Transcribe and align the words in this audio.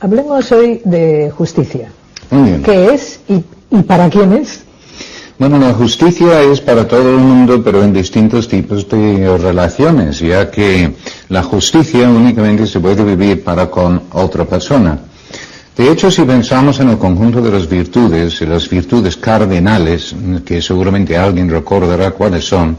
Hablemos 0.00 0.50
hoy 0.52 0.80
de 0.84 1.30
justicia. 1.30 1.92
Muy 2.30 2.48
bien. 2.48 2.62
¿Qué 2.62 2.94
es 2.94 3.20
y, 3.28 3.44
y 3.70 3.82
para 3.82 4.08
quién 4.08 4.32
es? 4.32 4.62
Bueno, 5.38 5.58
la 5.58 5.74
justicia 5.74 6.42
es 6.42 6.60
para 6.60 6.88
todo 6.88 7.10
el 7.10 7.18
mundo, 7.18 7.62
pero 7.62 7.82
en 7.82 7.92
distintos 7.92 8.48
tipos 8.48 8.88
de 8.88 9.36
relaciones, 9.36 10.20
ya 10.20 10.50
que 10.50 10.94
la 11.28 11.42
justicia 11.42 12.08
únicamente 12.08 12.66
se 12.66 12.80
puede 12.80 13.04
vivir 13.04 13.44
para 13.44 13.70
con 13.70 14.02
otra 14.12 14.44
persona. 14.46 14.98
De 15.76 15.90
hecho, 15.90 16.10
si 16.10 16.22
pensamos 16.22 16.80
en 16.80 16.90
el 16.90 16.98
conjunto 16.98 17.40
de 17.40 17.50
las 17.50 17.68
virtudes, 17.68 18.40
las 18.42 18.68
virtudes 18.68 19.16
cardinales, 19.16 20.14
que 20.44 20.60
seguramente 20.60 21.16
alguien 21.16 21.48
recordará 21.48 22.10
cuáles 22.10 22.44
son, 22.44 22.76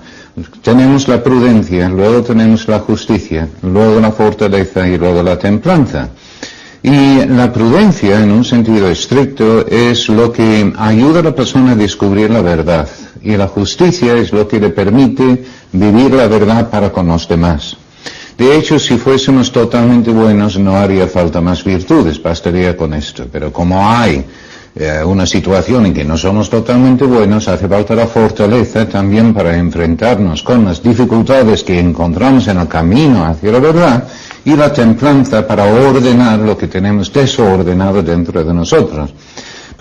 tenemos 0.61 1.07
la 1.07 1.23
prudencia, 1.23 1.89
luego 1.89 2.21
tenemos 2.21 2.67
la 2.67 2.79
justicia, 2.79 3.47
luego 3.63 3.99
la 3.99 4.11
fortaleza 4.11 4.87
y 4.87 4.97
luego 4.97 5.23
la 5.23 5.37
templanza. 5.37 6.09
Y 6.83 7.25
la 7.25 7.53
prudencia, 7.53 8.23
en 8.23 8.31
un 8.31 8.43
sentido 8.43 8.89
estricto, 8.89 9.67
es 9.67 10.09
lo 10.09 10.31
que 10.31 10.73
ayuda 10.77 11.19
a 11.19 11.23
la 11.23 11.35
persona 11.35 11.73
a 11.73 11.75
descubrir 11.75 12.31
la 12.31 12.41
verdad. 12.41 12.89
Y 13.21 13.37
la 13.37 13.47
justicia 13.47 14.15
es 14.15 14.33
lo 14.33 14.47
que 14.47 14.59
le 14.59 14.69
permite 14.69 15.43
vivir 15.71 16.11
la 16.11 16.27
verdad 16.27 16.71
para 16.71 16.91
con 16.91 17.07
los 17.07 17.27
demás. 17.27 17.77
De 18.35 18.57
hecho, 18.57 18.79
si 18.79 18.97
fuésemos 18.97 19.51
totalmente 19.51 20.09
buenos, 20.09 20.57
no 20.57 20.75
haría 20.75 21.07
falta 21.07 21.39
más 21.39 21.63
virtudes, 21.63 22.21
bastaría 22.21 22.75
con 22.75 22.95
esto. 22.95 23.27
Pero 23.31 23.53
como 23.53 23.87
hay 23.87 24.25
eh, 24.73 25.03
una 25.05 25.27
situación 25.27 25.85
en 25.85 25.93
que 25.93 26.03
no 26.03 26.17
somos 26.17 26.49
totalmente 26.49 27.05
buenos, 27.05 27.47
hace 27.47 27.67
falta 27.67 27.93
la 27.93 28.07
fortaleza 28.07 28.89
también 28.89 29.35
para 29.35 29.55
enfrentarnos 29.55 30.41
con 30.41 30.65
las 30.65 30.81
dificultades 30.81 31.63
que 31.63 31.77
encontramos 31.79 32.47
en 32.47 32.57
el 32.57 32.67
camino 32.67 33.23
hacia 33.23 33.51
la 33.51 33.59
verdad 33.59 34.07
y 34.45 34.55
la 34.55 34.71
templanza 34.73 35.47
para 35.47 35.65
ordenar 35.65 36.39
lo 36.39 36.57
que 36.57 36.67
tenemos 36.67 37.11
desordenado 37.11 38.01
dentro 38.01 38.43
de 38.43 38.53
nosotros. 38.53 39.11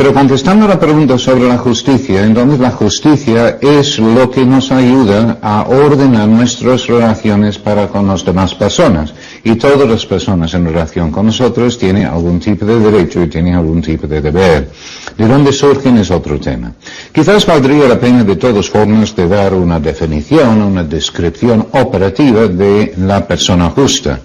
Pero 0.00 0.14
contestando 0.14 0.66
la 0.66 0.80
pregunta 0.80 1.18
sobre 1.18 1.46
la 1.46 1.58
justicia, 1.58 2.24
entonces 2.24 2.58
la 2.58 2.70
justicia 2.70 3.58
es 3.60 3.98
lo 3.98 4.30
que 4.30 4.46
nos 4.46 4.72
ayuda 4.72 5.36
a 5.42 5.66
ordenar 5.68 6.26
nuestras 6.26 6.86
relaciones 6.86 7.58
para 7.58 7.88
con 7.88 8.06
las 8.06 8.24
demás 8.24 8.54
personas. 8.54 9.12
Y 9.44 9.56
todas 9.56 9.86
las 9.86 10.06
personas 10.06 10.54
en 10.54 10.64
relación 10.64 11.10
con 11.10 11.26
nosotros 11.26 11.76
tienen 11.76 12.06
algún 12.06 12.40
tipo 12.40 12.64
de 12.64 12.80
derecho 12.80 13.22
y 13.22 13.28
tienen 13.28 13.56
algún 13.56 13.82
tipo 13.82 14.06
de 14.06 14.22
deber. 14.22 14.70
De 15.18 15.28
dónde 15.28 15.52
surgen 15.52 15.98
es 15.98 16.10
otro 16.10 16.40
tema. 16.40 16.72
Quizás 17.12 17.44
valdría 17.44 17.86
la 17.86 18.00
pena 18.00 18.24
de 18.24 18.36
todas 18.36 18.70
formas 18.70 19.14
de 19.14 19.28
dar 19.28 19.52
una 19.52 19.78
definición, 19.80 20.62
una 20.62 20.82
descripción 20.82 21.66
operativa 21.72 22.46
de 22.46 22.94
la 22.96 23.26
persona 23.26 23.68
justa. 23.68 24.20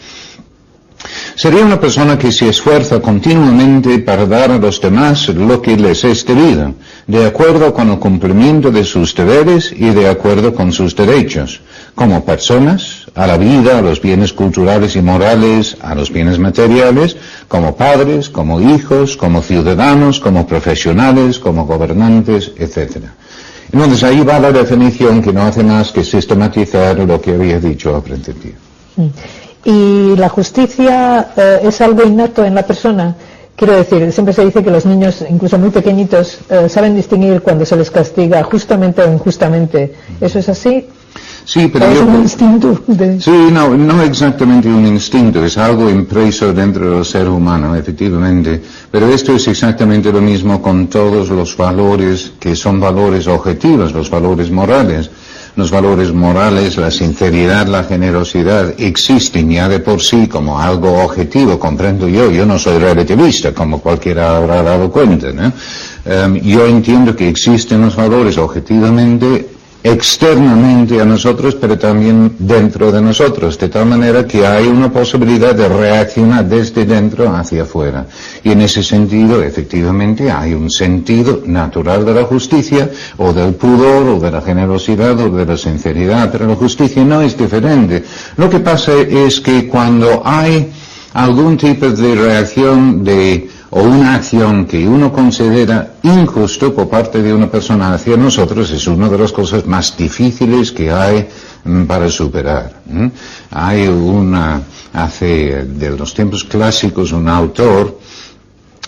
Sería 1.36 1.66
una 1.66 1.82
persona 1.82 2.18
que 2.18 2.32
se 2.32 2.48
esfuerza 2.48 3.02
continuamente 3.02 4.00
para 4.00 4.26
dar 4.26 4.52
a 4.52 4.58
los 4.58 4.80
demás 4.80 5.28
lo 5.28 5.62
que 5.62 5.76
les 5.76 6.06
es 6.06 6.26
debido, 6.26 6.74
de 7.08 7.26
acuerdo 7.26 7.74
con 7.74 7.90
el 7.90 8.00
cumplimiento 8.00 8.72
de 8.72 8.86
sus 8.86 9.14
deberes 9.14 9.74
y 9.74 9.90
de 9.90 10.08
acuerdo 10.08 10.56
con 10.56 10.72
sus 10.72 10.96
derechos, 10.96 11.60
como 11.94 12.24
personas, 12.24 13.08
a 13.16 13.28
la 13.28 13.38
vida, 13.38 13.80
a 13.80 13.82
los 13.82 14.02
bienes 14.02 14.32
culturales 14.32 14.96
y 14.96 15.02
morales, 15.02 15.76
a 15.82 15.94
los 15.94 16.10
bienes 16.10 16.40
materiales, 16.40 17.18
como 17.50 17.76
padres, 17.76 18.30
como 18.30 18.62
hijos, 18.62 19.18
como 19.18 19.42
ciudadanos, 19.42 20.22
como 20.22 20.48
profesionales, 20.48 21.38
como 21.38 21.66
gobernantes, 21.66 22.54
etc. 22.58 23.08
Entonces 23.74 24.04
ahí 24.04 24.22
va 24.22 24.40
la 24.40 24.54
definición 24.54 25.22
que 25.22 25.34
no 25.34 25.42
hace 25.42 25.66
más 25.66 25.92
que 25.92 26.06
sistematizar 26.06 26.98
lo 27.00 27.20
que 27.20 27.32
había 27.32 27.60
dicho 27.60 27.94
al 27.94 28.04
principio. 28.04 28.54
Mm. 28.96 29.08
¿Y 29.66 30.16
la 30.16 30.30
justicia 30.30 31.30
eh, 31.36 31.60
es 31.64 31.82
algo 31.82 32.04
innato 32.04 32.46
en 32.46 32.54
la 32.56 32.64
persona? 32.66 33.16
Quiero 33.56 33.74
decir, 33.74 34.12
siempre 34.12 34.34
se 34.34 34.46
dice 34.46 34.64
que 34.64 34.70
los 34.70 34.86
niños, 34.86 35.24
incluso 35.30 35.58
muy 35.58 35.70
pequeñitos, 35.70 36.40
eh, 36.50 36.68
saben 36.70 36.96
distinguir 36.96 37.42
cuando 37.42 37.66
se 37.66 37.76
les 37.78 37.90
castiga 37.90 38.44
justamente 38.44 39.02
o 39.02 39.12
injustamente. 39.12 39.96
¿Eso 40.22 40.40
es 40.40 40.50
así? 40.50 40.86
Sí, 41.46 41.70
pero 41.72 41.86
¿O 41.86 41.90
es 41.90 41.96
yo- 42.00 42.06
un 42.06 42.16
instinto 42.22 42.80
de... 42.88 43.22
Sí, 43.22 43.32
no, 43.52 43.76
no 43.78 44.02
exactamente 44.02 44.68
un 44.68 44.86
instinto, 44.86 45.44
es 45.46 45.58
algo 45.58 45.90
impreso 45.90 46.52
dentro 46.52 46.96
del 46.96 47.06
ser 47.06 47.30
humano, 47.30 47.76
efectivamente. 47.76 48.62
Pero 48.92 49.08
esto 49.08 49.34
es 49.34 49.48
exactamente 49.48 50.12
lo 50.12 50.22
mismo 50.22 50.62
con 50.62 50.88
todos 50.88 51.30
los 51.30 51.56
valores 51.56 52.34
que 52.40 52.56
son 52.56 52.80
valores 52.80 53.26
objetivos, 53.28 53.94
los 53.94 54.10
valores 54.10 54.52
morales. 54.52 55.10
Los 55.56 55.72
valores 55.72 56.12
morales, 56.12 56.76
la 56.78 56.92
sinceridad, 56.92 57.68
la 57.68 57.84
generosidad, 57.84 58.74
existen 58.78 59.50
ya 59.50 59.70
de 59.70 59.80
por 59.80 60.02
sí 60.02 60.28
como 60.28 60.60
algo 60.60 61.02
objetivo, 61.04 61.58
comprendo 61.58 62.10
yo. 62.10 62.30
Yo 62.30 62.46
no 62.46 62.60
soy 62.60 62.78
relativista, 62.78 63.54
como 63.54 63.80
cualquiera 63.80 64.36
habrá 64.36 64.62
dado 64.62 64.92
cuenta. 64.92 65.32
¿no? 65.32 65.54
Em, 66.04 66.42
yo 66.42 66.66
entiendo 66.66 67.16
que 67.16 67.30
existen 67.30 67.82
los 67.82 67.96
valores 67.96 68.38
objetivamente 68.38 69.55
externamente 69.86 71.00
a 71.00 71.06
nosotros, 71.06 71.54
pero 71.54 71.78
también 71.78 72.38
dentro 72.40 72.92
de 72.92 73.00
nosotros, 73.04 73.56
de 73.60 73.70
tal 73.70 73.86
manera 73.86 74.26
que 74.26 74.44
hay 74.44 74.66
una 74.66 74.92
posibilidad 74.92 75.54
de 75.54 75.70
reaccionar 75.70 76.44
desde 76.50 76.86
dentro 76.86 77.30
hacia 77.30 77.62
afuera. 77.62 78.08
Y 78.44 78.50
en 78.50 78.62
ese 78.62 78.82
sentido, 78.82 79.44
efectivamente, 79.44 80.32
hay 80.32 80.56
un 80.56 80.72
sentido 80.72 81.44
natural 81.46 82.04
de 82.04 82.16
la 82.16 82.24
justicia, 82.24 82.90
o 83.18 83.32
del 83.32 83.54
pudor, 83.54 84.08
o 84.08 84.20
de 84.20 84.32
la 84.32 84.42
generosidad, 84.42 85.20
o 85.20 85.30
de 85.30 85.46
la 85.46 85.56
sinceridad, 85.56 86.32
pero 86.32 86.48
la 86.48 86.56
justicia 86.56 87.04
no 87.04 87.22
es 87.22 87.38
diferente. 87.38 88.04
Lo 88.38 88.50
que 88.50 88.62
pasa 88.62 88.92
es 88.98 89.40
que 89.40 89.68
cuando 89.68 90.24
hay 90.26 90.68
algún 91.14 91.58
tipo 91.58 91.88
de 91.92 92.16
reacción 92.16 93.04
de 93.04 93.50
o 93.78 93.82
una 93.84 94.16
acción 94.16 94.66
que 94.66 94.88
uno 94.88 95.12
considera 95.12 95.96
injusto 96.02 96.74
por 96.74 96.88
parte 96.88 97.22
de 97.22 97.34
una 97.34 97.52
persona 97.52 97.94
hacia 97.94 98.16
nosotros 98.16 98.72
es 98.72 98.88
una 98.88 99.10
de 99.10 99.18
las 99.18 99.34
cosas 99.34 99.66
más 99.66 99.98
difíciles 99.98 100.72
que 100.72 100.90
hay 100.90 101.28
mm, 101.66 101.84
para 101.84 102.10
superar. 102.10 102.72
¿m? 102.90 103.12
Hay 103.52 103.86
una, 103.90 104.62
hace 104.94 105.66
de 105.66 105.90
los 105.90 106.14
tiempos 106.14 106.46
clásicos, 106.46 107.12
un 107.12 107.28
autor, 107.28 108.00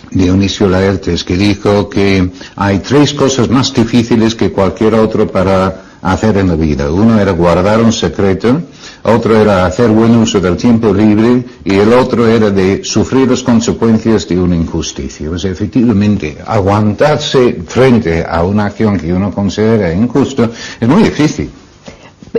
Dionisio 0.10 0.70
Laertes, 0.70 1.26
que 1.26 1.36
dijo 1.36 1.90
que 1.90 2.32
hay 2.56 2.80
tres 2.80 3.14
cosas 3.14 3.50
más 3.50 3.74
difíciles 3.74 4.36
que 4.36 4.54
cualquier 4.54 4.94
otro 4.96 5.28
para 5.28 5.84
hacer 6.02 6.38
en 6.38 6.48
la 6.48 6.56
vida. 6.56 6.90
Uno 6.90 7.20
era 7.20 7.32
guardar 7.32 7.82
un 7.82 7.92
secreto, 7.92 8.62
otro 9.08 9.36
era 9.36 9.66
hacer 9.66 9.90
buen 9.90 10.16
uso 10.16 10.40
del 10.40 10.58
tiempo 10.58 10.94
libre 10.94 11.44
y 11.64 11.76
el 11.76 11.94
otro 11.94 12.28
era 12.28 12.50
de 12.50 12.84
sufrir 12.84 13.30
las 13.30 13.42
consecuencias 13.42 14.28
de 14.28 14.38
una 14.38 14.56
injusticia. 14.56 15.30
Pues 15.30 15.46
efectivamente, 15.46 16.38
aguantarse 16.46 17.62
frente 17.66 18.26
a 18.28 18.44
una 18.44 18.66
acción 18.66 19.00
que 19.00 19.14
uno 19.14 19.32
considera 19.32 19.94
injusta 19.94 20.50
es 20.80 20.88
muy 20.88 21.04
difícil. 21.04 21.50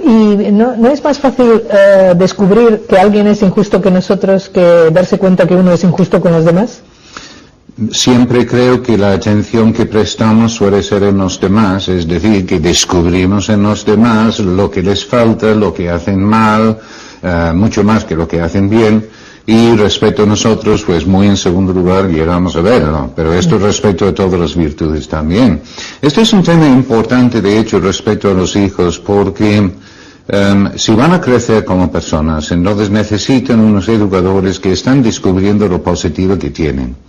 ¿Y 0.04 0.52
no, 0.52 0.76
no 0.76 0.88
es 0.90 1.02
más 1.02 1.18
fácil 1.18 1.62
eh, 1.70 2.14
descubrir 2.16 2.84
que 2.88 2.98
alguien 2.98 3.26
es 3.26 3.42
injusto 3.42 3.80
que 3.80 3.90
nosotros 3.90 4.48
que 4.48 4.90
darse 4.92 5.18
cuenta 5.18 5.46
que 5.46 5.54
uno 5.54 5.72
es 5.72 5.82
injusto 5.82 6.20
con 6.20 6.32
los 6.32 6.44
demás? 6.44 6.82
Siempre 7.92 8.44
creo 8.44 8.82
que 8.82 8.98
la 8.98 9.12
atención 9.12 9.72
que 9.72 9.86
prestamos 9.86 10.52
suele 10.52 10.82
ser 10.82 11.04
en 11.04 11.18
los 11.18 11.40
demás, 11.40 11.88
es 11.88 12.08
decir, 12.08 12.44
que 12.44 12.58
descubrimos 12.58 13.48
en 13.50 13.62
los 13.62 13.84
demás 13.84 14.40
lo 14.40 14.68
que 14.68 14.82
les 14.82 15.04
falta, 15.04 15.54
lo 15.54 15.72
que 15.72 15.88
hacen 15.88 16.20
mal, 16.20 16.76
eh, 17.22 17.52
mucho 17.54 17.84
más 17.84 18.04
que 18.04 18.16
lo 18.16 18.26
que 18.26 18.40
hacen 18.40 18.68
bien, 18.68 19.06
y 19.46 19.76
respecto 19.76 20.24
a 20.24 20.26
nosotros, 20.26 20.82
pues 20.82 21.06
muy 21.06 21.28
en 21.28 21.36
segundo 21.36 21.72
lugar 21.72 22.08
llegamos 22.08 22.56
a 22.56 22.62
verlo, 22.62 23.12
pero 23.14 23.32
esto 23.32 23.58
respecto 23.58 24.08
a 24.08 24.12
todas 24.12 24.40
las 24.40 24.56
virtudes 24.56 25.06
también. 25.06 25.62
Este 26.02 26.22
es 26.22 26.32
un 26.32 26.42
tema 26.42 26.66
importante, 26.66 27.40
de 27.40 27.60
hecho, 27.60 27.78
respecto 27.78 28.28
a 28.28 28.34
los 28.34 28.56
hijos, 28.56 28.98
porque 28.98 29.70
em, 30.26 30.70
si 30.76 30.92
van 30.96 31.12
a 31.12 31.20
crecer 31.20 31.64
como 31.64 31.92
personas, 31.92 32.50
entonces 32.50 32.90
necesitan 32.90 33.60
unos 33.60 33.88
educadores 33.88 34.58
que 34.58 34.72
están 34.72 35.00
descubriendo 35.00 35.68
lo 35.68 35.80
positivo 35.80 36.36
que 36.36 36.50
tienen. 36.50 37.07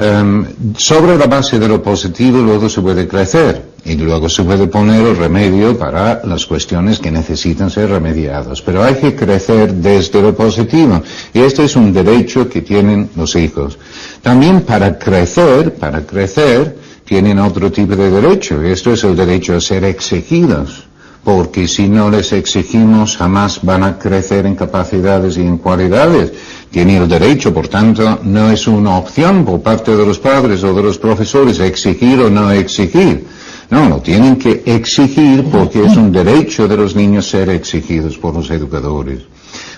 Em, 0.00 0.46
sobre 0.76 1.18
la 1.18 1.26
base 1.26 1.58
de 1.58 1.66
lo 1.66 1.82
positivo 1.82 2.38
luego 2.38 2.68
se 2.68 2.80
puede 2.80 3.08
crecer 3.08 3.60
y 3.84 3.96
luego 3.96 4.28
se 4.28 4.44
puede 4.44 4.68
poner 4.68 5.04
el 5.04 5.16
remedio 5.16 5.76
para 5.76 6.20
las 6.24 6.46
cuestiones 6.46 7.00
que 7.00 7.10
necesitan 7.10 7.68
ser 7.68 7.90
remediadas. 7.90 8.62
Pero 8.62 8.84
hay 8.84 8.94
que 8.94 9.16
crecer 9.16 9.74
desde 9.74 10.22
lo 10.22 10.36
positivo 10.36 11.02
y 11.34 11.40
este 11.40 11.64
es 11.64 11.74
un 11.74 11.92
derecho 11.92 12.48
que 12.48 12.62
tienen 12.62 13.10
los 13.16 13.34
hijos. 13.34 13.76
También 14.22 14.60
para 14.60 14.96
crecer, 14.96 15.74
para 15.74 16.06
crecer, 16.06 16.76
tienen 17.04 17.40
otro 17.40 17.72
tipo 17.72 17.96
de 17.96 18.08
derecho 18.08 18.62
esto 18.62 18.92
es 18.92 19.02
el 19.02 19.16
derecho 19.16 19.56
a 19.56 19.60
ser 19.60 19.82
exigidos 19.82 20.88
porque 21.24 21.68
si 21.68 21.88
no 21.88 22.08
les 22.08 22.32
exigimos 22.32 23.16
jamás 23.16 23.60
van 23.62 23.82
a 23.82 23.98
crecer 23.98 24.46
en 24.46 24.54
capacidades 24.54 25.36
y 25.36 25.42
en 25.42 25.58
cualidades. 25.58 26.32
Tienen 26.70 27.02
el 27.02 27.08
derecho, 27.08 27.52
por 27.52 27.68
tanto, 27.68 28.20
no 28.24 28.50
es 28.50 28.66
una 28.66 28.98
opción 28.98 29.44
por 29.44 29.62
parte 29.62 29.96
de 29.96 30.04
los 30.04 30.18
padres 30.18 30.62
o 30.64 30.74
de 30.74 30.82
los 30.82 30.98
profesores 30.98 31.60
exigir 31.60 32.20
o 32.20 32.30
no 32.30 32.50
exigir. 32.50 33.26
No, 33.70 33.88
lo 33.88 34.00
tienen 34.00 34.36
que 34.36 34.62
exigir 34.64 35.44
porque 35.44 35.84
es 35.84 35.96
un 35.96 36.10
derecho 36.10 36.66
de 36.68 36.76
los 36.76 36.94
niños 36.94 37.28
ser 37.28 37.50
exigidos 37.50 38.16
por 38.16 38.34
los 38.34 38.50
educadores. 38.50 39.20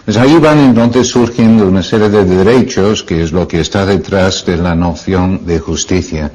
Pues 0.05 0.17
ahí 0.17 0.39
van 0.39 0.59
entonces 0.59 1.09
surgiendo 1.09 1.67
una 1.67 1.83
serie 1.83 2.09
de 2.09 2.25
derechos, 2.25 3.03
que 3.03 3.23
es 3.23 3.33
lo 3.33 3.47
que 3.47 3.61
está 3.61 3.85
detrás 3.85 4.45
de 4.47 4.57
la 4.57 4.75
noción 4.75 5.45
de 5.45 5.59
justicia. 5.59 6.33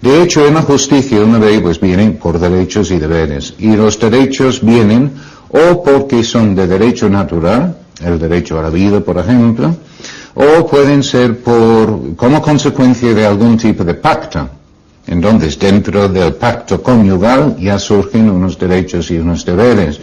De 0.00 0.22
hecho, 0.22 0.46
en 0.46 0.54
la 0.54 0.62
justicia 0.62 1.20
una 1.20 1.38
vez 1.38 1.60
pues 1.60 1.80
vienen 1.80 2.16
por 2.16 2.38
derechos 2.38 2.90
y 2.90 2.98
deberes. 2.98 3.54
Y 3.58 3.74
los 3.74 3.98
derechos 3.98 4.64
vienen 4.64 5.12
o 5.50 5.82
porque 5.82 6.22
son 6.22 6.54
de 6.54 6.66
derecho 6.66 7.08
natural, 7.08 7.76
el 8.00 8.18
derecho 8.18 8.58
a 8.58 8.62
la 8.62 8.70
vida, 8.70 9.00
por 9.00 9.18
ejemplo, 9.18 9.74
o 10.34 10.66
pueden 10.66 11.02
ser 11.02 11.38
por, 11.40 12.14
como 12.16 12.40
consecuencia 12.40 13.12
de 13.12 13.26
algún 13.26 13.56
tipo 13.56 13.84
de 13.84 13.94
pacto. 13.94 14.48
Entonces, 15.06 15.58
dentro 15.58 16.08
del 16.08 16.34
pacto 16.34 16.82
conyugal 16.82 17.56
ya 17.58 17.78
surgen 17.78 18.30
unos 18.30 18.58
derechos 18.58 19.10
y 19.10 19.18
unos 19.18 19.44
deberes. 19.44 19.98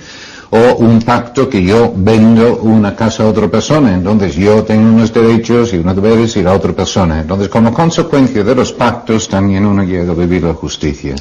O 0.49 0.75
un 0.77 1.01
pacto 1.01 1.49
que 1.49 1.63
yo 1.63 1.93
vendo 1.95 2.57
una 2.61 2.95
casa 2.95 3.23
a 3.23 3.27
otra 3.27 3.47
persona, 3.49 3.93
entonces 3.93 4.35
yo 4.35 4.63
tengo 4.63 4.89
unos 4.89 5.11
derechos 5.11 5.73
y 5.73 5.77
unos 5.77 5.95
deberes 5.95 6.37
y 6.37 6.43
la 6.43 6.53
otra 6.53 6.71
persona. 6.71 7.19
Entonces, 7.19 7.49
como 7.49 7.73
consecuencia 7.73 8.43
de 8.43 8.55
los 8.55 8.71
pactos, 8.71 9.27
también 9.27 9.65
uno 9.65 9.83
llega 9.83 10.11
a 10.11 10.15
vivir 10.15 10.43
la 10.43 10.53
justicia. 10.53 11.15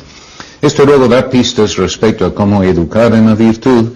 Esto 0.61 0.87
luego 0.87 1.09
da 1.09 1.29
pistas 1.29 1.77
respecto 1.77 2.25
a 2.25 2.35
cómo 2.35 2.63
educar 2.63 3.13
en 3.15 3.27
la 3.27 3.35
virtud, 3.35 3.93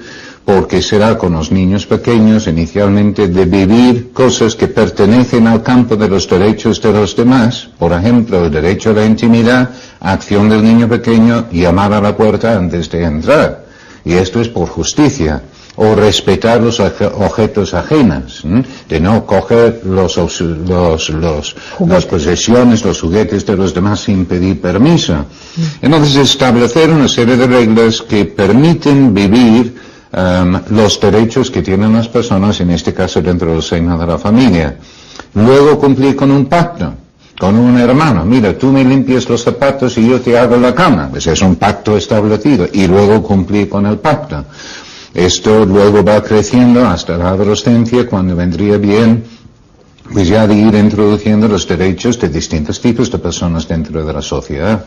porque 0.49 0.81
será 0.81 1.19
con 1.19 1.35
los 1.35 1.53
niños 1.53 1.85
pequeños 1.85 2.47
inicialmente 2.47 3.29
de 3.29 3.45
vivir 3.45 4.13
cosas 4.15 4.55
que 4.55 4.67
pertenecen 4.67 5.47
al 5.47 5.63
campo 5.63 5.95
de 5.95 6.09
los 6.09 6.27
derechos 6.27 6.81
de 6.81 6.91
los 6.91 7.15
demás, 7.15 7.69
por 7.79 7.93
ejemplo, 7.93 8.47
el 8.47 8.51
derecho 8.51 8.89
a 8.89 8.93
la 8.95 9.05
intimidad, 9.05 9.69
acción 10.01 10.49
del 10.49 10.65
niño 10.65 10.89
pequeño, 10.89 11.51
llamar 11.53 11.93
a 11.93 12.01
la 12.01 12.17
puerta 12.17 12.57
antes 12.57 12.89
de 12.89 13.05
entrar. 13.05 13.67
Y 14.07 14.15
esto 14.15 14.41
es 14.41 14.49
por 14.49 14.71
justicia. 14.71 15.43
O 15.77 15.95
respetar 15.95 16.61
los 16.61 16.81
objetos 16.81 17.73
ajenos, 17.75 18.43
de 18.89 18.99
no 18.99 19.25
coger 19.27 19.83
los, 19.85 20.17
los, 20.17 21.11
los, 21.11 21.57
las 21.87 22.07
posesiones, 22.07 22.85
los 22.85 23.01
juguetes 23.01 23.47
de 23.47 23.55
los 23.55 23.75
demás 23.75 24.01
sin 24.01 24.25
pedir 24.25 24.61
permiso. 24.61 25.15
Mm. 25.15 25.63
Entonces, 25.83 26.17
establecer 26.17 26.91
una 26.91 27.07
serie 27.07 27.37
de 27.37 27.47
reglas 27.47 28.03
que 28.03 28.25
permiten 28.25 29.15
vivir 29.15 29.88
Um, 30.11 30.59
los 30.71 30.99
derechos 30.99 31.51
que 31.51 31.61
tienen 31.61 31.93
las 31.93 32.09
personas, 32.09 32.59
en 32.61 32.71
este 32.71 32.95
caso 32.95 33.21
dentro 33.21 33.53
del 33.53 33.63
seno 33.63 33.99
de 33.99 34.07
la 34.07 34.19
familia. 34.19 34.77
Luego 35.35 35.79
cumplir 35.79 36.17
con 36.17 36.31
un 36.31 36.47
pacto, 36.47 36.95
con 37.39 37.59
un 37.59 37.79
hermano. 37.79 38.25
Mira, 38.25 38.57
tú 38.57 38.73
me 38.73 38.83
limpias 38.83 39.29
los 39.29 39.43
zapatos 39.43 39.99
y 39.99 40.09
yo 40.09 40.21
te 40.21 40.39
hago 40.39 40.57
la 40.57 40.75
cama. 40.75 41.09
Pues 41.11 41.27
es 41.27 41.43
un 41.43 41.57
pacto 41.57 41.97
establecido. 41.97 42.67
Y 42.73 42.87
luego 42.87 43.23
cumplir 43.23 43.69
con 43.69 43.85
el 43.85 43.99
pacto. 43.99 44.47
Esto 45.13 45.67
luego 45.67 46.03
va 46.03 46.23
creciendo 46.23 46.87
hasta 46.87 47.19
la 47.19 47.31
adolescencia 47.31 48.07
cuando 48.07 48.35
vendría 48.35 48.79
bien 48.79 49.25
pues 50.13 50.29
ya 50.29 50.47
de 50.47 50.55
ir 50.55 50.75
introduciendo 50.75 51.49
los 51.49 51.69
derechos 51.69 52.19
de 52.19 52.31
distintos 52.31 52.81
tipos 52.81 53.11
de 53.11 53.19
personas 53.19 53.69
dentro 53.69 54.05
de 54.05 54.13
la 54.13 54.23
sociedad. 54.23 54.87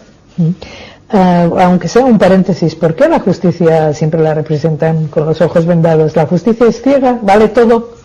Eh, 1.14 1.50
aunque 1.60 1.88
sea 1.88 2.06
un 2.06 2.18
paréntesis, 2.18 2.76
¿por 2.76 2.96
qué 2.96 3.10
la 3.10 3.20
justicia 3.20 3.94
siempre 3.94 4.22
la 4.22 4.34
representan 4.34 5.08
con 5.08 5.26
los 5.26 5.42
ojos 5.42 5.66
vendados? 5.66 6.16
¿La 6.16 6.26
justicia 6.26 6.68
es 6.68 6.82
ciega? 6.82 7.20
¿Vale 7.22 7.50
todo? 7.50 7.96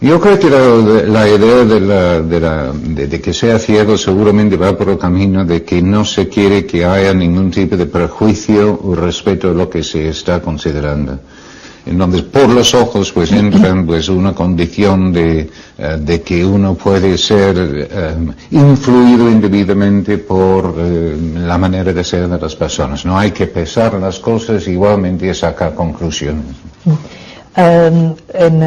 Yo 0.00 0.20
creo 0.20 0.38
que 0.38 0.50
la, 0.50 1.28
idea 1.28 1.64
de, 1.64 3.06
de, 3.06 3.20
que 3.20 3.32
sea 3.32 3.58
ciego 3.58 3.96
seguramente 3.96 4.56
va 4.56 4.76
por 4.76 4.88
el 4.88 4.98
camino 4.98 5.44
de 5.44 5.62
que 5.62 5.80
no 5.80 6.04
se 6.04 6.28
quiere 6.28 6.66
que 6.66 6.84
haya 6.84 7.14
ningún 7.14 7.50
tipo 7.50 7.76
de 7.76 7.86
prejuicio 7.86 8.80
o 8.82 8.94
respeto 8.94 9.50
a 9.50 9.54
lo 9.54 9.70
que 9.70 9.82
se 9.82 10.08
está 10.08 10.40
considerando. 10.40 11.20
Entonces, 11.84 12.22
por 12.22 12.48
los 12.48 12.74
ojos, 12.74 13.10
pues 13.12 13.32
entran 13.32 13.86
pues 13.86 14.08
una 14.08 14.34
condición 14.34 15.12
de, 15.12 15.50
eh, 15.78 15.98
de 15.98 16.22
que 16.22 16.44
uno 16.44 16.74
puede 16.74 17.18
ser 17.18 17.56
eh, 17.58 18.14
influido 18.52 19.28
indebidamente 19.28 20.18
por 20.18 20.76
eh, 20.78 21.16
la 21.34 21.58
manera 21.58 21.92
de 21.92 22.04
ser 22.04 22.28
de 22.28 22.38
las 22.38 22.54
personas. 22.54 23.04
No 23.04 23.18
hay 23.18 23.32
que 23.32 23.46
pesar 23.46 23.94
las 23.94 24.20
cosas 24.20 24.66
igualmente 24.68 25.26
y 25.28 25.34
sacar 25.34 25.74
conclusiones. 25.74 26.44
Em, 27.56 28.14
en 28.32 28.60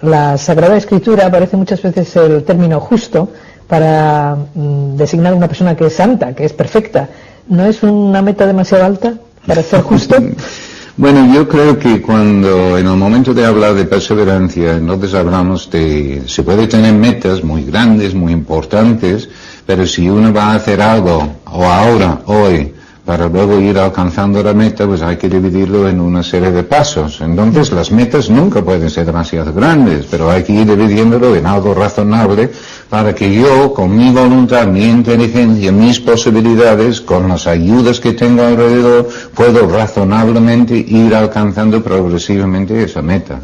la 0.00 0.38
Sagrada 0.38 0.76
Escritura 0.76 1.26
aparece 1.26 1.56
muchas 1.56 1.82
veces 1.82 2.16
el 2.16 2.42
término 2.44 2.80
justo 2.80 3.28
para 3.68 4.36
mm, 4.54 4.96
designar 4.96 5.34
a 5.34 5.36
una 5.36 5.48
persona 5.48 5.76
que 5.76 5.86
es 5.86 5.94
santa, 5.94 6.34
que 6.34 6.46
es 6.46 6.52
perfecta. 6.52 7.08
¿No 7.48 7.64
es 7.66 7.82
una 7.82 8.22
meta 8.22 8.46
demasiado 8.46 8.84
alta 8.84 9.14
para 9.46 9.62
ser 9.62 9.82
justo? 9.82 10.16
Bueno, 10.94 11.32
yo 11.32 11.48
creo 11.48 11.78
que 11.78 12.02
cuando 12.02 12.76
en 12.76 12.86
el 12.86 12.96
momento 12.96 13.32
de 13.32 13.46
hablar 13.46 13.74
de 13.74 13.86
perseverancia, 13.86 14.76
entonces 14.76 15.14
hablamos 15.14 15.70
de, 15.70 16.22
se 16.26 16.42
puede 16.42 16.66
tener 16.66 16.92
metas 16.92 17.42
muy 17.42 17.64
grandes, 17.64 18.14
muy 18.14 18.30
importantes, 18.30 19.26
pero 19.64 19.86
si 19.86 20.10
uno 20.10 20.34
va 20.34 20.52
a 20.52 20.56
hacer 20.56 20.82
algo, 20.82 21.36
o 21.46 21.64
ahora, 21.64 22.20
hoy, 22.26 22.74
para 23.12 23.28
luego 23.28 23.60
ir 23.60 23.78
alcanzando 23.78 24.42
la 24.42 24.54
meta, 24.54 24.86
pues 24.86 25.02
hay 25.02 25.18
que 25.18 25.28
dividirlo 25.28 25.86
en 25.86 26.00
una 26.00 26.22
serie 26.22 26.50
de 26.50 26.62
pasos. 26.62 27.20
Entonces 27.20 27.70
las 27.70 27.92
metas 27.92 28.30
nunca 28.30 28.62
pueden 28.62 28.88
ser 28.88 29.04
demasiado 29.04 29.52
grandes, 29.52 30.06
pero 30.10 30.30
hay 30.30 30.42
que 30.42 30.54
ir 30.54 30.66
dividiéndolo 30.66 31.36
en 31.36 31.44
algo 31.44 31.74
razonable 31.74 32.50
para 32.88 33.14
que 33.14 33.30
yo, 33.30 33.74
con 33.74 33.94
mi 33.94 34.10
voluntad, 34.10 34.66
mi 34.66 34.86
inteligencia, 34.86 35.70
mis 35.70 36.00
posibilidades, 36.00 37.02
con 37.02 37.28
las 37.28 37.46
ayudas 37.46 38.00
que 38.00 38.14
tengo 38.14 38.44
alrededor, 38.44 39.06
puedo 39.34 39.68
razonablemente 39.68 40.74
ir 40.74 41.14
alcanzando 41.14 41.82
progresivamente 41.82 42.82
esa 42.82 43.02
meta. 43.02 43.40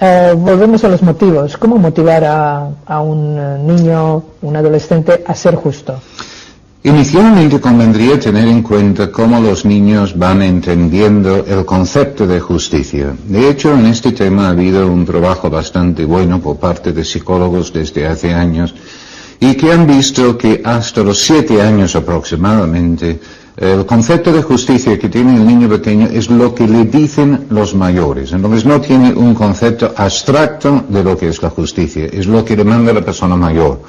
Eh, 0.00 0.32
volvemos 0.34 0.82
a 0.82 0.88
los 0.88 1.02
motivos. 1.02 1.58
¿Cómo 1.58 1.76
motivar 1.76 2.24
a, 2.24 2.70
a 2.86 3.02
un 3.02 3.66
niño, 3.66 4.22
un 4.40 4.56
adolescente, 4.56 5.22
a 5.26 5.34
ser 5.34 5.56
justo? 5.56 6.00
Inicialmente 6.88 7.60
convendría 7.60 8.18
tener 8.18 8.48
en 8.48 8.62
cuenta 8.62 9.12
cómo 9.12 9.42
los 9.42 9.66
niños 9.66 10.16
van 10.18 10.40
entendiendo 10.40 11.44
el 11.46 11.66
concepto 11.66 12.26
de 12.26 12.40
justicia. 12.40 13.14
De 13.26 13.50
hecho, 13.50 13.74
en 13.74 13.84
este 13.84 14.12
tema 14.12 14.46
ha 14.46 14.50
habido 14.52 14.90
un 14.90 15.04
trabajo 15.04 15.50
bastante 15.50 16.06
bueno 16.06 16.40
por 16.40 16.56
parte 16.56 16.94
de 16.94 17.04
psicólogos 17.04 17.74
desde 17.74 18.06
hace 18.06 18.32
años 18.32 18.74
y 19.38 19.54
que 19.54 19.70
han 19.70 19.86
visto 19.86 20.38
que 20.38 20.62
hasta 20.64 21.02
los 21.02 21.18
siete 21.18 21.60
años 21.60 21.94
aproximadamente 21.94 23.20
el 23.58 23.84
concepto 23.84 24.32
de 24.32 24.40
justicia 24.40 24.98
que 24.98 25.10
tiene 25.10 25.36
el 25.36 25.46
niño 25.46 25.68
pequeño 25.68 26.06
es 26.06 26.30
lo 26.30 26.54
que 26.54 26.66
le 26.66 26.86
dicen 26.86 27.48
los 27.50 27.74
mayores. 27.74 28.32
Entonces 28.32 28.64
no 28.64 28.80
tiene 28.80 29.12
un 29.12 29.34
concepto 29.34 29.92
abstracto 29.94 30.84
de 30.88 31.04
lo 31.04 31.18
que 31.18 31.28
es 31.28 31.42
la 31.42 31.50
justicia, 31.50 32.06
es 32.06 32.26
lo 32.26 32.42
que 32.46 32.56
demanda 32.56 32.94
la 32.94 33.04
persona 33.04 33.36
mayor. 33.36 33.82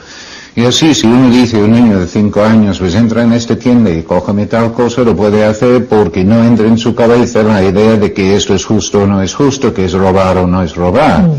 Y 0.55 0.65
así, 0.65 0.93
si 0.93 1.07
uno 1.07 1.29
dice 1.29 1.57
a 1.57 1.63
un 1.63 1.71
niño 1.71 1.99
de 1.99 2.07
5 2.07 2.43
años, 2.43 2.79
pues 2.79 2.95
entra 2.95 3.23
en 3.23 3.33
esta 3.33 3.55
tienda 3.55 3.91
y 3.91 4.01
cógeme 4.01 4.47
tal 4.47 4.73
cosa, 4.73 5.03
lo 5.03 5.15
puede 5.15 5.45
hacer 5.45 5.87
porque 5.87 6.23
no 6.23 6.43
entra 6.43 6.67
en 6.67 6.77
su 6.77 6.95
cabeza 6.95 7.43
la 7.43 7.63
idea 7.63 7.95
de 7.95 8.11
que 8.11 8.35
esto 8.35 8.55
es 8.55 8.65
justo 8.65 9.03
o 9.03 9.07
no 9.07 9.21
es 9.21 9.33
justo, 9.33 9.73
que 9.73 9.85
es 9.85 9.93
robar 9.93 10.37
o 10.37 10.47
no 10.47 10.63
es 10.63 10.75
robar. 10.75 11.23
Mm. 11.23 11.33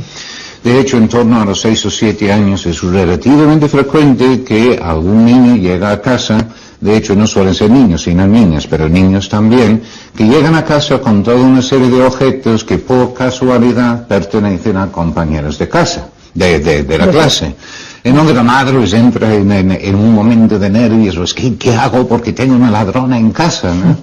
De 0.62 0.78
hecho, 0.78 0.98
en 0.98 1.08
torno 1.08 1.40
a 1.40 1.44
los 1.44 1.60
6 1.62 1.86
o 1.86 1.90
7 1.90 2.32
años 2.32 2.66
es 2.66 2.82
relativamente 2.82 3.68
frecuente 3.68 4.42
que 4.42 4.78
algún 4.82 5.24
niño 5.24 5.56
llega 5.56 5.90
a 5.90 6.00
casa, 6.00 6.48
de 6.80 6.96
hecho 6.96 7.16
no 7.16 7.26
suelen 7.26 7.54
ser 7.54 7.70
niños, 7.70 8.02
sino 8.02 8.26
niñas, 8.26 8.66
pero 8.66 8.88
niños 8.88 9.28
también, 9.28 9.82
que 10.14 10.24
llegan 10.24 10.54
a 10.54 10.64
casa 10.64 11.00
con 11.00 11.22
toda 11.22 11.38
una 11.38 11.62
serie 11.62 11.88
de 11.88 12.02
objetos 12.02 12.64
que 12.64 12.76
por 12.76 13.14
casualidad 13.14 14.06
pertenecen 14.06 14.76
a 14.76 14.92
compañeros 14.92 15.58
de 15.58 15.68
casa, 15.68 16.08
de, 16.34 16.58
de, 16.58 16.82
de 16.82 16.98
la 16.98 17.08
clase. 17.08 17.54
En 18.02 18.16
la 18.16 18.42
madre 18.42 18.78
pues, 18.78 18.94
entra 18.94 19.34
en, 19.34 19.94
un 19.94 20.14
momento 20.14 20.58
de 20.58 20.70
nervios, 20.70 21.16
pues, 21.16 21.34
¿qué, 21.34 21.56
¿qué, 21.56 21.74
hago 21.74 22.08
porque 22.08 22.32
tengo 22.32 22.54
una 22.54 22.70
ladrona 22.70 23.18
en 23.18 23.30
casa? 23.30 23.74
¿no? 23.74 23.98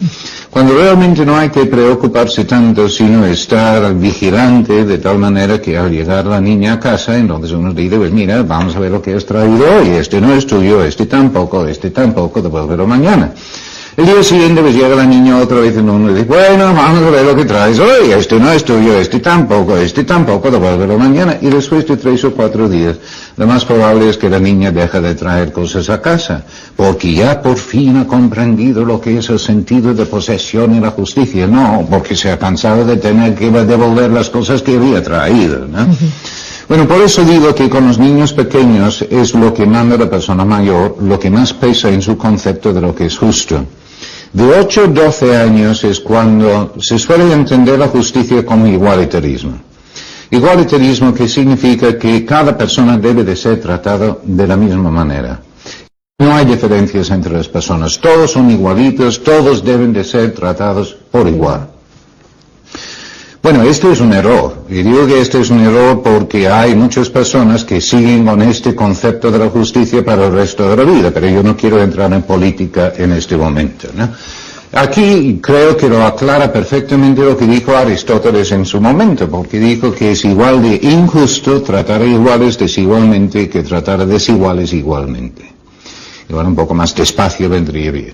Cuando 0.51 0.75
realmente 0.75 1.25
no 1.25 1.35
hay 1.35 1.49
que 1.49 1.65
preocuparse 1.65 2.45
tanto, 2.45 2.87
sino 2.89 3.25
estar 3.25 3.95
vigilante 3.95 4.85
de 4.85 4.99
tal 4.99 5.17
manera 5.17 5.59
que 5.59 5.75
al 5.77 5.89
llegar 5.89 6.27
la 6.27 6.39
niña 6.39 6.73
a 6.73 6.79
casa, 6.79 7.17
entonces 7.17 7.51
uno 7.53 7.73
dice, 7.73 7.97
pues 7.97 8.11
mira, 8.11 8.43
vamos 8.43 8.75
a 8.75 8.79
ver 8.79 8.91
lo 8.91 9.01
que 9.01 9.15
has 9.15 9.25
traído 9.25 9.65
hoy, 9.79 9.89
este 9.89 10.21
no 10.21 10.31
es 10.33 10.45
tuyo, 10.45 10.83
este 10.83 11.07
tampoco, 11.07 11.65
este 11.65 11.89
tampoco, 11.89 12.39
devuélvelo 12.39 12.85
mañana. 12.85 13.33
El 13.97 14.05
día 14.05 14.21
siguiente 14.21 14.61
pues 14.61 14.75
llega 14.75 14.95
la 14.95 15.07
niña 15.07 15.39
otra 15.39 15.59
vez 15.59 15.75
en 15.75 15.89
uno 15.89 16.11
y 16.11 16.13
dice, 16.13 16.27
bueno, 16.27 16.65
vamos 16.65 17.01
a 17.01 17.09
ver 17.09 17.25
lo 17.25 17.35
que 17.35 17.45
traes 17.45 17.79
hoy, 17.79 18.11
este 18.11 18.39
no 18.39 18.51
es 18.51 18.63
tuyo, 18.63 18.95
este 18.99 19.19
tampoco, 19.19 19.75
este 19.75 20.03
tampoco, 20.03 20.51
devuélvelo 20.51 20.99
mañana. 20.99 21.39
Y 21.41 21.47
después 21.47 21.83
de 21.87 21.97
tres 21.97 22.23
o 22.23 22.31
cuatro 22.31 22.69
días, 22.69 22.97
lo 23.37 23.47
más 23.47 23.65
probable 23.65 24.07
es 24.07 24.17
que 24.19 24.29
la 24.29 24.39
niña 24.39 24.71
deja 24.71 25.01
de 25.01 25.15
traer 25.15 25.51
cosas 25.51 25.89
a 25.89 25.99
casa, 25.99 26.45
porque 26.75 27.11
ya 27.11 27.41
por 27.41 27.57
fin 27.57 27.97
ha 27.97 28.05
comprendido 28.05 28.85
lo 28.85 29.01
que 29.01 29.17
es 29.17 29.31
el 29.31 29.39
sentido 29.39 29.95
de 29.95 30.05
posesión 30.05 30.75
y 30.75 30.79
la 30.79 30.91
justicia, 30.91 31.47
no, 31.47 31.87
porque 31.89 32.15
se 32.15 32.29
ha 32.29 32.37
cansado 32.37 32.85
de 32.85 32.97
tener 32.97 33.33
que 33.33 33.49
devolver 33.49 34.11
las 34.11 34.29
cosas 34.29 34.61
que 34.61 34.75
había 34.75 35.01
traído, 35.01 35.65
¿no? 35.65 35.87
Bueno, 36.69 36.87
por 36.87 37.01
eso 37.01 37.23
digo 37.23 37.55
que 37.55 37.67
con 37.67 37.87
los 37.87 37.97
niños 37.97 38.31
pequeños 38.31 39.03
es 39.09 39.33
lo 39.33 39.51
que 39.55 39.65
manda 39.65 39.97
la 39.97 40.07
persona 40.07 40.45
mayor, 40.45 40.97
lo 41.01 41.19
que 41.19 41.31
más 41.31 41.51
pesa 41.51 41.89
en 41.89 42.03
su 42.03 42.15
concepto 42.15 42.71
de 42.71 42.81
lo 42.81 42.93
que 42.93 43.07
es 43.07 43.17
justo. 43.17 43.65
De 44.33 44.43
8 44.43 44.83
a 44.83 44.87
12 44.87 45.37
años 45.37 45.83
es 45.83 45.99
cuando 45.99 46.73
se 46.79 46.99
suele 46.99 47.31
entender 47.33 47.79
la 47.79 47.87
justicia 47.87 48.45
como 48.45 48.67
igualitarismo. 48.67 49.59
Igualitarismo 50.29 51.13
que 51.13 51.27
significa 51.27 51.97
que 51.97 52.25
cada 52.25 52.57
persona 52.57 52.97
debe 52.97 53.23
de 53.23 53.35
ser 53.35 53.61
tratado 53.61 54.21
de 54.23 54.45
la 54.45 54.57
misma 54.57 54.91
manera. 54.91 55.39
No 56.19 56.35
hay 56.35 56.45
diferencias 56.45 57.09
entre 57.11 57.33
las 57.33 57.47
personas, 57.47 57.99
todos 57.99 58.31
son 58.31 58.49
igualitos, 58.51 59.23
todos 59.23 59.63
deben 59.63 59.93
de 59.93 60.03
ser 60.03 60.33
tratados 60.33 60.97
por 61.11 61.27
igual. 61.27 61.76
Bueno, 63.49 63.63
este 63.63 63.89
es 63.93 64.01
un 64.01 64.11
error, 64.11 64.65
y 64.67 64.83
digo 64.83 65.07
que 65.07 65.21
este 65.21 65.39
es 65.39 65.49
un 65.49 65.61
error 65.61 66.01
porque 66.03 66.49
hay 66.49 66.75
muchas 66.75 67.09
personas 67.09 67.63
que 67.63 67.79
siguen 67.79 68.25
con 68.25 68.41
este 68.41 68.75
concepto 68.75 69.31
de 69.31 69.39
la 69.39 69.47
justicia 69.47 70.03
para 70.03 70.25
el 70.25 70.33
resto 70.33 70.69
de 70.69 70.75
la 70.75 70.83
vida, 70.83 71.11
pero 71.11 71.29
yo 71.29 71.41
no 71.41 71.55
quiero 71.55 71.81
entrar 71.81 72.11
en 72.11 72.23
política 72.23 72.91
en 72.97 73.13
este 73.13 73.37
momento. 73.37 73.87
Aquí 74.73 75.39
creo 75.41 75.77
que 75.77 75.87
lo 75.87 76.05
aclara 76.05 76.51
perfectamente 76.51 77.23
lo 77.23 77.37
que 77.37 77.47
dijo 77.47 77.73
Aristóteles 77.73 78.51
en 78.51 78.65
su 78.65 78.81
momento, 78.81 79.29
porque 79.29 79.61
dijo 79.61 79.93
que 79.93 80.11
es 80.11 80.25
igual 80.25 80.61
de 80.61 80.81
injusto 80.81 81.61
tratar 81.61 82.01
a 82.01 82.05
iguales 82.05 82.57
desigualmente 82.57 83.47
que 83.47 83.63
tratar 83.63 84.01
a 84.01 84.05
desiguales 84.05 84.73
igualmente. 84.73 85.53
Igual 86.27 86.47
un 86.47 86.55
poco 86.57 86.73
más 86.73 86.93
despacio 86.93 87.47
vendría 87.47 87.91
bien. 87.91 88.13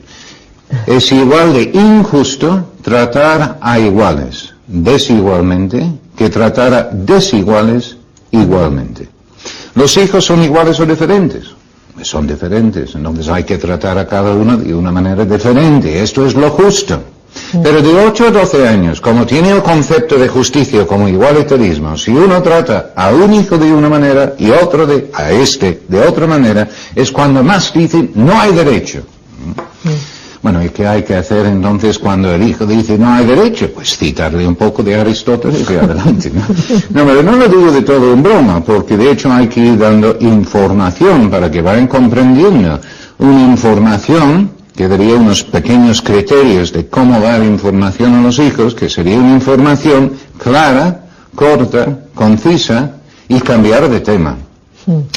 Es 0.86 1.12
igual 1.12 1.54
de 1.54 1.72
injusto 1.74 2.74
tratar 2.84 3.58
a 3.60 3.80
iguales 3.80 4.53
desigualmente 4.68 5.92
que 6.16 6.30
tratar 6.30 6.74
a 6.74 6.84
desiguales 6.92 7.98
igualmente. 8.32 9.10
Los 9.76 9.98
hijos 9.98 10.26
son 10.26 10.44
iguales 10.44 10.80
o 10.80 10.86
diferentes 10.86 11.54
son 12.02 12.28
diferentes, 12.28 12.96
entonces 12.96 13.28
hay 13.30 13.44
que 13.44 13.58
tratar 13.58 13.98
a 13.98 14.08
cada 14.08 14.34
uno 14.34 14.58
de 14.58 14.74
una 14.74 14.92
manera 14.92 15.26
diferente. 15.26 16.02
Esto 16.02 16.26
es 16.26 16.34
lo 16.34 16.50
justo. 16.50 17.02
Pero 17.64 17.82
de 17.82 18.06
8 18.06 18.28
a 18.28 18.32
12 18.32 18.68
años, 18.68 19.02
como 19.02 19.26
tiene 19.26 19.52
el 19.52 19.64
concepto 19.64 20.20
de 20.20 20.28
justicia 20.28 20.86
como 20.86 21.08
igualitarismo, 21.08 21.98
si 21.98 22.12
uno 22.12 22.44
trata 22.44 22.94
a 22.96 23.12
un 23.12 23.34
hijo 23.34 23.58
de 23.58 23.74
una 23.74 23.90
manera 23.90 24.36
y 24.38 24.52
otro 24.52 24.86
de, 24.86 25.10
a 25.14 25.32
este 25.32 25.82
de 25.88 26.00
otra 26.00 26.28
manera, 26.28 26.70
es 26.94 27.12
cuando 27.12 27.44
más 27.44 27.74
dicen 27.74 28.12
no 28.16 28.40
hay 28.40 28.54
derecho. 28.54 29.04
Bueno, 30.44 30.62
¿y 30.62 30.70
qué 30.72 30.86
hay 30.86 31.04
que 31.04 31.16
hacer 31.16 31.46
entonces 31.46 31.98
cuando 31.98 32.30
el 32.36 32.46
hijo 32.46 32.66
dice 32.66 32.98
no 32.98 33.14
hay 33.14 33.26
derecho? 33.26 33.72
Pues 33.74 33.98
citarle 33.98 34.46
un 34.46 34.56
poco 34.56 34.84
de 34.84 34.94
Aristóteles 34.94 35.66
y 35.72 35.76
adelante. 35.76 36.34
¿no? 36.36 36.42
no, 37.02 37.08
pero 37.08 37.24
no 37.24 37.32
lo 37.38 37.48
digo 37.48 37.72
de 37.72 37.82
todo 37.82 38.12
en 38.12 38.22
broma, 38.22 38.62
porque 38.62 38.98
de 38.98 39.10
hecho 39.10 39.32
hay 39.32 39.48
que 39.48 39.62
ir 39.62 39.78
dando 39.78 40.18
información 40.20 41.30
para 41.30 41.50
que 41.50 41.62
vayan 41.62 41.88
comprendiendo. 41.88 42.78
Una 43.20 43.42
información 43.42 44.52
que 44.76 44.90
daría 44.90 45.16
unos 45.16 45.46
pequeños 45.46 46.02
criterios 46.02 46.74
de 46.74 46.88
cómo 46.88 47.22
dar 47.22 47.42
información 47.42 48.14
a 48.16 48.22
los 48.22 48.38
hijos, 48.40 48.76
que 48.76 48.90
sería 48.90 49.18
una 49.18 49.36
información 49.36 50.12
clara, 50.38 51.06
corta, 51.36 52.00
concisa 52.14 52.98
y 53.30 53.40
cambiar 53.40 53.90
de 53.90 54.02
tema. 54.02 54.36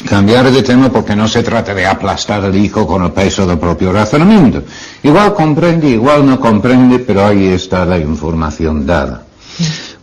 Cambiar 0.07 0.49
de 0.51 0.63
tema 0.63 0.89
porque 0.89 1.15
no 1.15 1.27
se 1.27 1.43
trata 1.43 1.73
de 1.73 1.85
aplastar 1.85 2.43
al 2.43 2.55
hijo 2.55 2.87
con 2.87 3.03
el 3.03 3.11
peso 3.11 3.45
del 3.45 3.59
propio 3.59 3.91
razonamiento. 3.91 4.63
Igual 5.03 5.33
comprende, 5.33 5.89
igual 5.89 6.25
no 6.25 6.39
comprende, 6.39 6.99
pero 6.99 7.25
ahí 7.25 7.47
está 7.47 7.85
la 7.85 7.97
información 7.97 8.85
dada. 8.85 9.23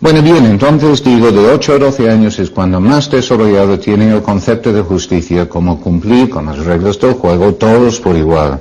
Bueno, 0.00 0.20
bien, 0.20 0.44
entonces 0.44 1.02
digo, 1.02 1.30
de 1.32 1.46
8 1.46 1.72
a 1.72 1.78
12 1.78 2.10
años 2.10 2.38
es 2.38 2.50
cuando 2.50 2.78
más 2.78 3.10
desarrollado 3.10 3.78
tiene 3.78 4.12
el 4.12 4.22
concepto 4.22 4.70
de 4.70 4.82
justicia, 4.82 5.48
como 5.48 5.80
cumplir 5.80 6.28
con 6.28 6.44
las 6.46 6.58
reglas 6.58 7.00
del 7.00 7.14
juego, 7.14 7.54
todos 7.54 8.00
por 8.00 8.14
igual. 8.16 8.60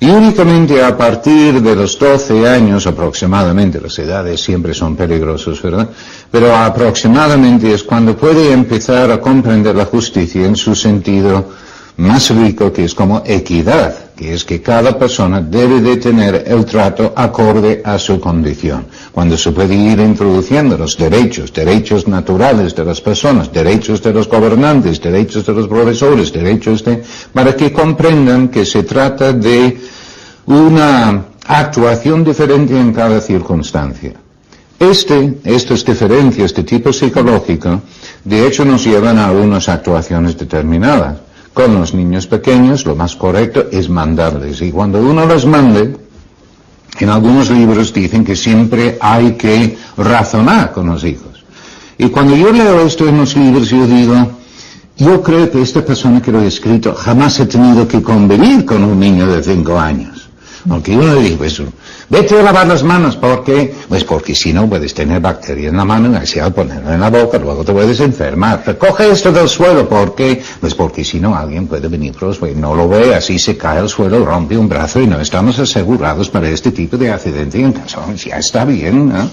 Y 0.00 0.06
únicamente 0.08 0.82
a 0.82 0.96
partir 0.96 1.60
de 1.60 1.74
los 1.74 1.98
12 1.98 2.48
años 2.48 2.86
aproximadamente, 2.86 3.80
las 3.80 3.98
edades 3.98 4.40
siempre 4.40 4.72
son 4.72 4.94
peligrosas, 4.94 5.60
¿verdad? 5.60 5.88
Pero 6.30 6.54
aproximadamente 6.54 7.72
es 7.72 7.82
cuando 7.82 8.16
puede 8.16 8.52
empezar 8.52 9.10
a 9.10 9.20
comprender 9.20 9.74
la 9.74 9.86
justicia 9.86 10.46
en 10.46 10.54
su 10.54 10.76
sentido 10.76 11.50
más 11.98 12.30
rico, 12.30 12.72
que 12.72 12.84
es 12.84 12.94
como 12.94 13.22
equidad, 13.26 14.12
que 14.14 14.32
es 14.32 14.44
que 14.44 14.62
cada 14.62 14.96
persona 14.96 15.40
debe 15.40 15.80
de 15.80 15.96
tener 15.96 16.44
el 16.46 16.64
trato 16.64 17.12
acorde 17.16 17.82
a 17.84 17.98
su 17.98 18.20
condición. 18.20 18.86
Cuando 19.10 19.36
se 19.36 19.50
puede 19.50 19.74
ir 19.74 19.98
introduciendo 19.98 20.78
los 20.78 20.96
derechos, 20.96 21.52
derechos 21.52 22.06
naturales 22.06 22.74
de 22.76 22.84
las 22.84 23.00
personas, 23.00 23.52
derechos 23.52 24.00
de 24.00 24.12
los 24.12 24.28
gobernantes, 24.28 25.00
derechos 25.00 25.44
de 25.44 25.52
los 25.52 25.66
profesores, 25.66 26.32
derechos 26.32 26.84
de, 26.84 27.02
para 27.32 27.56
que 27.56 27.72
comprendan 27.72 28.48
que 28.48 28.64
se 28.64 28.84
trata 28.84 29.32
de 29.32 29.76
una 30.46 31.24
actuación 31.46 32.22
diferente 32.22 32.78
en 32.78 32.92
cada 32.92 33.20
circunstancia. 33.20 34.14
Este, 34.78 35.38
estas 35.42 35.84
diferencias 35.84 36.54
de 36.54 36.62
tipo 36.62 36.92
psicológico, 36.92 37.82
de 38.22 38.46
hecho 38.46 38.64
nos 38.64 38.84
llevan 38.84 39.18
a 39.18 39.32
unas 39.32 39.68
actuaciones 39.68 40.38
determinadas. 40.38 41.27
Con 41.58 41.74
los 41.74 41.92
niños 41.92 42.28
pequeños 42.28 42.86
lo 42.86 42.94
más 42.94 43.16
correcto 43.16 43.66
es 43.72 43.88
mandarles. 43.88 44.62
Y 44.62 44.70
cuando 44.70 45.00
uno 45.00 45.26
los 45.26 45.44
mande, 45.44 45.96
en 47.00 47.08
algunos 47.08 47.50
libros 47.50 47.92
dicen 47.92 48.24
que 48.24 48.36
siempre 48.36 48.96
hay 49.00 49.32
que 49.32 49.76
razonar 49.96 50.70
con 50.70 50.86
los 50.86 51.02
hijos. 51.02 51.44
Y 51.98 52.10
cuando 52.10 52.36
yo 52.36 52.52
leo 52.52 52.86
esto 52.86 53.08
en 53.08 53.18
los 53.18 53.36
libros, 53.36 53.70
yo 53.70 53.88
digo, 53.88 54.14
yo 54.98 55.20
creo 55.20 55.50
que 55.50 55.60
esta 55.60 55.84
persona 55.84 56.22
que 56.22 56.30
lo 56.30 56.38
ha 56.38 56.46
escrito 56.46 56.94
jamás 56.94 57.40
ha 57.40 57.48
tenido 57.48 57.88
que 57.88 58.02
convivir 58.02 58.64
con 58.64 58.84
un 58.84 59.00
niño 59.00 59.26
de 59.26 59.42
cinco 59.42 59.80
años. 59.80 60.27
Aunque 60.68 60.96
uno 60.96 61.16
dice, 61.16 61.36
pues, 61.36 61.62
Vete 62.10 62.40
a 62.40 62.42
lavar 62.42 62.66
las 62.66 62.82
manos, 62.82 63.16
¿por 63.16 63.44
qué? 63.44 63.74
Pues 63.86 64.02
porque 64.02 64.34
si 64.34 64.50
no 64.54 64.66
puedes 64.66 64.94
tener 64.94 65.20
bacterias 65.20 65.72
en 65.72 65.76
la 65.76 65.84
mano 65.84 66.10
y 66.10 66.16
así 66.16 66.38
al 66.38 66.54
ponerlo 66.54 66.90
en 66.90 67.00
la 67.00 67.10
boca 67.10 67.38
luego 67.38 67.62
te 67.64 67.72
puedes 67.72 68.00
enfermar. 68.00 68.62
Recoge 68.64 69.10
esto 69.10 69.30
del 69.30 69.46
suelo, 69.46 69.86
¿por 69.86 70.14
qué? 70.14 70.42
Pues 70.58 70.74
porque 70.74 71.04
si 71.04 71.20
no 71.20 71.36
alguien 71.36 71.66
puede 71.66 71.86
venir 71.86 72.14
pues, 72.18 72.56
no 72.56 72.74
lo 72.74 72.88
ve, 72.88 73.14
así 73.14 73.38
se 73.38 73.58
cae 73.58 73.80
al 73.80 73.90
suelo, 73.90 74.24
rompe 74.24 74.56
un 74.56 74.70
brazo 74.70 75.02
y 75.02 75.06
no 75.06 75.20
estamos 75.20 75.58
asegurados 75.58 76.30
para 76.30 76.48
este 76.48 76.70
tipo 76.70 76.96
de 76.96 77.10
accidente 77.10 77.58
y 77.58 77.64
en 77.64 77.72
caso 77.72 78.00
ya 78.14 78.38
está 78.38 78.64
bien, 78.64 79.10
¿no? 79.10 79.28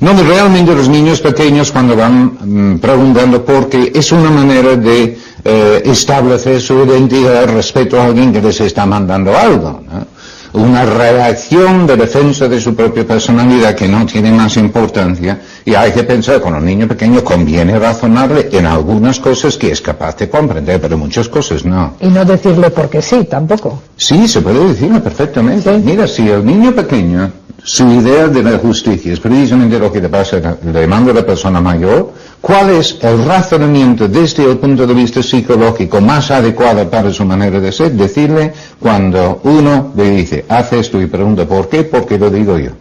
No, 0.00 0.20
realmente 0.20 0.74
los 0.74 0.88
niños 0.88 1.20
pequeños 1.20 1.70
cuando 1.70 1.94
van 1.94 2.38
mm, 2.74 2.78
preguntando 2.80 3.44
por 3.44 3.68
qué 3.68 3.92
es 3.94 4.10
una 4.10 4.30
manera 4.30 4.74
de 4.74 5.16
eh, 5.44 5.82
establecer 5.84 6.60
su 6.60 6.84
identidad 6.84 7.46
respecto 7.46 8.00
a 8.00 8.06
alguien 8.06 8.32
que 8.32 8.42
les 8.42 8.60
está 8.60 8.84
mandando 8.84 9.36
algo, 9.36 9.80
¿no? 9.88 10.13
Una 10.54 10.84
reacción 10.84 11.84
de 11.86 11.96
defensa 11.96 12.48
de 12.48 12.60
su 12.60 12.74
propia 12.76 13.04
personalidad 13.04 13.74
que 13.74 13.88
no 13.88 14.06
tiene 14.06 14.30
más 14.30 14.56
importancia 14.56 15.40
y 15.64 15.74
hay 15.74 15.90
que 15.90 16.04
pensar 16.04 16.40
con 16.40 16.54
un 16.54 16.64
niño 16.64 16.86
pequeño 16.86 17.24
conviene 17.24 17.76
razonarle 17.78 18.48
en 18.52 18.66
algunas 18.66 19.18
cosas 19.18 19.56
que 19.56 19.72
es 19.72 19.80
capaz 19.80 20.16
de 20.16 20.30
comprender, 20.30 20.80
pero 20.80 20.96
muchas 20.96 21.28
cosas 21.28 21.64
no. 21.64 21.94
Y 22.00 22.06
no 22.06 22.24
decirle 22.24 22.70
porque 22.70 23.02
sí, 23.02 23.24
tampoco. 23.24 23.82
Sí, 23.96 24.28
se 24.28 24.42
puede 24.42 24.68
decirlo 24.68 25.02
perfectamente. 25.02 25.76
Mira, 25.78 26.06
si 26.06 26.28
el 26.28 26.44
niño 26.44 26.72
pequeño, 26.72 27.32
su 27.64 27.90
idea 27.90 28.28
de 28.28 28.42
la 28.42 28.58
justicia 28.58 29.12
es 29.12 29.18
precisamente 29.18 29.78
lo 29.78 29.90
que 29.90 30.00
le 30.00 30.08
pasa, 30.08 30.56
le 30.72 30.86
manda 30.86 31.10
a 31.10 31.14
la 31.14 31.26
persona 31.26 31.60
mayor, 31.60 32.12
¿Cuál 32.44 32.68
es 32.68 32.98
el 33.00 33.24
razonamiento 33.24 34.06
desde 34.06 34.44
el 34.44 34.58
punto 34.58 34.86
de 34.86 34.92
vista 34.92 35.22
psicológico 35.22 36.02
más 36.02 36.30
adecuado 36.30 36.90
para 36.90 37.10
su 37.10 37.24
manera 37.24 37.58
de 37.58 37.72
ser? 37.72 37.92
Decirle 37.92 38.52
cuando 38.78 39.40
uno 39.44 39.94
le 39.96 40.10
dice, 40.10 40.44
haz 40.46 40.74
esto 40.74 41.00
y 41.00 41.06
pregunta 41.06 41.46
por 41.46 41.70
qué, 41.70 41.84
porque 41.84 42.18
lo 42.18 42.28
digo 42.28 42.58
yo. 42.58 42.72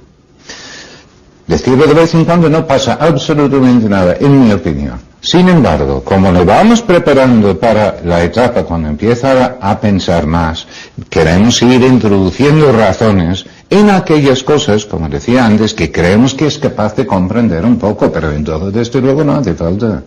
Decirlo 1.48 1.88
de 1.88 1.93
vez 1.93 2.13
en 2.13 2.25
cuando 2.25 2.50
no 2.50 2.67
pasa 2.67 2.98
absolutamente 3.00 3.88
nada, 3.88 4.17
en 4.20 4.43
mi 4.43 4.51
opinión. 4.51 5.00
Sin 5.22 5.48
embargo, 5.48 6.03
como 6.03 6.29
le 6.34 6.43
vamos 6.43 6.82
preparando 6.82 7.58
para 7.58 8.01
la 8.03 8.22
etapa 8.22 8.63
cuando 8.63 8.89
empieza 8.89 9.55
a 9.62 9.79
pensar 9.79 10.27
más, 10.27 10.67
queremos 11.10 11.62
ir 11.62 11.84
introduciendo 11.84 12.74
razones 12.74 13.46
en 13.70 13.89
aquellas 13.89 14.43
cosas, 14.43 14.86
como 14.86 15.10
decía 15.10 15.46
antes, 15.46 15.74
que 15.74 15.91
creemos 15.91 16.34
que 16.34 16.48
es 16.48 16.58
capaz 16.58 16.96
de 16.96 17.08
comprender 17.08 17.65
un 17.65 17.77
poco, 17.77 18.12
pero 18.12 18.32
en 18.32 18.43
todo 18.43 18.72
desde 18.72 19.01
luego 19.01 19.24
no 19.24 19.34
hace 19.34 19.53
falta. 19.53 20.03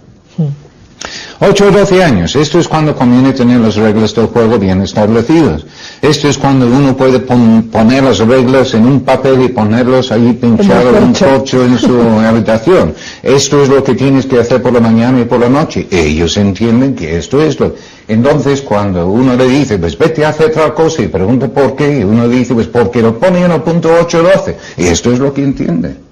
8 1.38 1.66
o 1.66 1.70
12 1.70 2.02
años, 2.02 2.34
esto 2.34 2.58
es 2.58 2.66
cuando 2.66 2.96
conviene 2.96 3.34
tener 3.34 3.60
las 3.60 3.76
reglas 3.76 4.14
del 4.14 4.26
juego 4.26 4.58
bien 4.58 4.80
establecidas. 4.80 5.64
Esto 6.00 6.28
es 6.28 6.38
cuando 6.38 6.66
uno 6.66 6.96
puede 6.96 7.20
poner 7.20 8.04
las 8.04 8.18
reglas 8.20 8.72
en 8.72 8.86
un 8.86 9.00
papel 9.00 9.42
y 9.42 9.48
ponerlos 9.48 10.12
ahí 10.12 10.32
pinchados 10.32 10.96
en 10.96 11.04
un 11.04 11.12
coche 11.12 11.62
en 11.62 11.78
su 11.78 12.00
habitación. 12.26 12.94
Esto 13.22 13.62
es 13.62 13.68
lo 13.68 13.84
que 13.84 13.94
tienes 13.94 14.24
que 14.24 14.38
hacer 14.38 14.62
por 14.62 14.72
la 14.72 14.80
mañana 14.80 15.20
y 15.20 15.24
por 15.24 15.40
la 15.40 15.50
noche. 15.50 15.86
Ellos 15.90 16.36
entienden 16.38 16.94
que 16.94 17.18
esto 17.18 17.42
es 17.42 17.60
lo. 17.60 17.74
Entonces, 18.08 18.62
cuando 18.62 19.08
uno 19.08 19.34
le 19.34 19.46
dice, 19.46 19.78
pues 19.78 19.98
vete 19.98 20.24
a 20.24 20.30
hacer 20.30 20.52
otra 20.52 20.72
cosa 20.72 21.02
y 21.02 21.08
pregunta 21.08 21.48
por 21.48 21.76
qué, 21.76 21.98
y 22.00 22.04
uno 22.04 22.28
dice, 22.28 22.54
pues 22.54 22.68
porque 22.68 23.02
lo 23.02 23.18
pone 23.18 23.44
en 23.44 23.50
el 23.50 23.60
punto 23.60 23.90
8 24.00 24.18
o 24.18 24.22
12. 24.22 24.56
Y 24.78 24.86
esto 24.86 25.12
es 25.12 25.18
lo 25.18 25.34
que 25.34 25.42
entiende. 25.42 26.05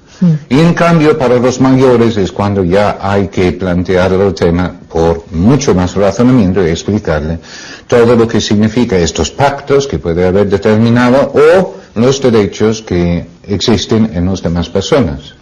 Y 0.48 0.58
en 0.58 0.74
cambio, 0.74 1.18
para 1.18 1.38
los 1.38 1.60
mayores 1.60 2.16
es 2.16 2.32
cuando 2.32 2.64
ya 2.64 2.98
hay 3.00 3.28
que 3.28 3.52
plantear 3.52 4.12
el 4.12 4.34
tema 4.34 4.74
por 4.88 5.24
mucho 5.32 5.74
más 5.74 5.94
razonamiento 5.94 6.64
y 6.64 6.70
explicarle 6.70 7.38
todo 7.86 8.16
lo 8.16 8.26
que 8.26 8.40
significa 8.40 8.96
estos 8.96 9.30
pactos 9.30 9.86
que 9.86 9.98
puede 9.98 10.26
haber 10.26 10.48
determinado 10.48 11.32
o 11.34 11.74
los 11.94 12.20
derechos 12.20 12.82
que 12.82 13.26
existen 13.46 14.10
en 14.14 14.26
las 14.26 14.42
demás 14.42 14.68
personas. 14.68 15.34